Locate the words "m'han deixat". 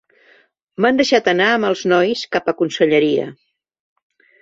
0.85-1.29